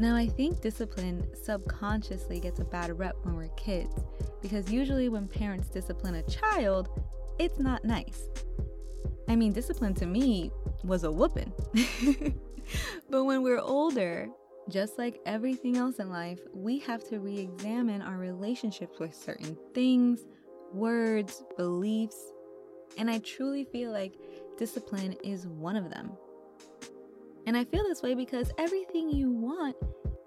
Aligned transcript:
Now, 0.00 0.16
I 0.16 0.28
think 0.28 0.62
discipline 0.62 1.26
subconsciously 1.34 2.40
gets 2.40 2.58
a 2.58 2.64
bad 2.64 2.98
rep 2.98 3.16
when 3.22 3.36
we're 3.36 3.48
kids 3.48 3.94
because 4.40 4.72
usually 4.72 5.10
when 5.10 5.28
parents 5.28 5.68
discipline 5.68 6.14
a 6.14 6.22
child, 6.22 6.88
it's 7.38 7.58
not 7.58 7.84
nice. 7.84 8.30
I 9.28 9.36
mean, 9.36 9.52
discipline 9.52 9.92
to 9.96 10.06
me 10.06 10.52
was 10.84 11.04
a 11.04 11.12
whooping. 11.12 11.52
but 13.10 13.24
when 13.24 13.42
we're 13.42 13.60
older, 13.60 14.26
just 14.70 14.96
like 14.96 15.20
everything 15.26 15.76
else 15.76 15.98
in 15.98 16.08
life, 16.08 16.40
we 16.54 16.78
have 16.78 17.06
to 17.10 17.20
re 17.20 17.38
examine 17.38 18.00
our 18.00 18.16
relationships 18.16 18.98
with 18.98 19.14
certain 19.14 19.54
things, 19.74 20.20
words, 20.72 21.44
beliefs, 21.58 22.32
and 22.96 23.10
I 23.10 23.18
truly 23.18 23.64
feel 23.64 23.92
like 23.92 24.14
discipline 24.56 25.14
is 25.22 25.46
one 25.46 25.76
of 25.76 25.90
them. 25.90 26.12
And 27.50 27.56
I 27.56 27.64
feel 27.64 27.82
this 27.82 28.00
way 28.00 28.14
because 28.14 28.52
everything 28.58 29.10
you 29.10 29.32
want 29.32 29.74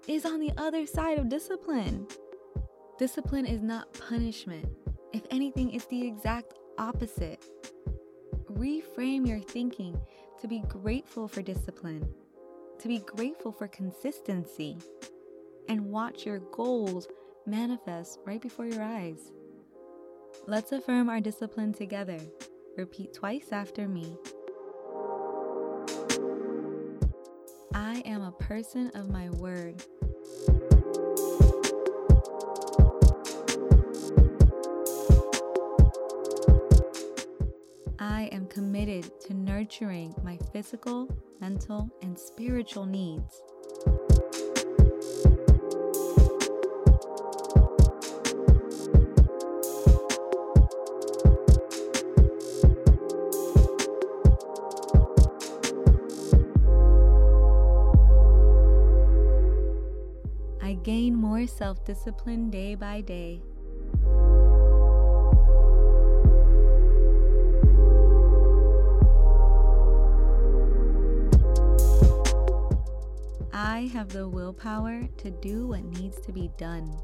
is 0.06 0.26
on 0.26 0.40
the 0.40 0.52
other 0.58 0.84
side 0.84 1.18
of 1.18 1.30
discipline. 1.30 2.06
Discipline 2.98 3.46
is 3.46 3.62
not 3.62 3.90
punishment. 3.94 4.68
If 5.14 5.22
anything, 5.30 5.72
it's 5.72 5.86
the 5.86 6.06
exact 6.06 6.52
opposite. 6.76 7.42
Reframe 8.52 9.26
your 9.26 9.40
thinking 9.40 9.98
to 10.38 10.46
be 10.46 10.64
grateful 10.68 11.26
for 11.26 11.40
discipline, 11.40 12.06
to 12.78 12.88
be 12.88 12.98
grateful 12.98 13.52
for 13.52 13.68
consistency, 13.68 14.76
and 15.70 15.86
watch 15.86 16.26
your 16.26 16.40
goals 16.52 17.08
manifest 17.46 18.18
right 18.26 18.42
before 18.42 18.66
your 18.66 18.82
eyes. 18.82 19.32
Let's 20.46 20.72
affirm 20.72 21.08
our 21.08 21.22
discipline 21.22 21.72
together. 21.72 22.18
Repeat 22.76 23.14
twice 23.14 23.48
after 23.50 23.88
me. 23.88 24.18
I 27.74 28.04
am 28.06 28.22
a 28.22 28.30
person 28.30 28.92
of 28.94 29.10
my 29.10 29.30
word. 29.30 29.82
I 37.98 38.28
am 38.30 38.46
committed 38.46 39.10
to 39.22 39.34
nurturing 39.34 40.14
my 40.22 40.38
physical, 40.52 41.08
mental, 41.40 41.90
and 42.00 42.16
spiritual 42.16 42.86
needs. 42.86 43.42
Gain 60.84 61.14
more 61.16 61.46
self 61.46 61.82
discipline 61.82 62.50
day 62.50 62.74
by 62.74 63.00
day. 63.00 63.40
I 73.52 73.90
have 73.94 74.10
the 74.10 74.28
willpower 74.28 75.08
to 75.16 75.30
do 75.30 75.68
what 75.68 75.84
needs 75.84 76.20
to 76.20 76.32
be 76.32 76.50
done. 76.58 76.94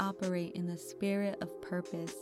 Operate 0.00 0.52
in 0.54 0.66
the 0.66 0.76
spirit 0.76 1.36
of 1.40 1.60
purpose. 1.60 2.14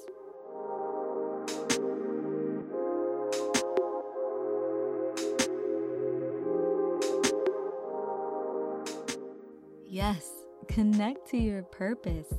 Yes, 9.86 10.28
connect 10.68 11.30
to 11.30 11.38
your 11.38 11.62
purpose 11.62 12.32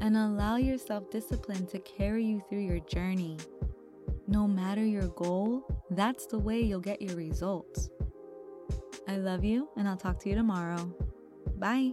and 0.00 0.16
allow 0.16 0.56
your 0.56 0.78
self 0.78 1.10
discipline 1.10 1.66
to 1.66 1.78
carry 1.80 2.24
you 2.24 2.42
through 2.48 2.60
your 2.60 2.80
journey. 2.80 3.36
No 4.26 4.46
matter 4.46 4.84
your 4.84 5.08
goal, 5.08 5.66
that's 5.90 6.26
the 6.26 6.38
way 6.38 6.60
you'll 6.60 6.80
get 6.80 7.02
your 7.02 7.16
results. 7.16 7.90
I 9.08 9.16
love 9.16 9.44
you, 9.44 9.68
and 9.76 9.88
I'll 9.88 9.96
talk 9.96 10.20
to 10.20 10.28
you 10.28 10.36
tomorrow. 10.36 10.94
Bye. 11.58 11.92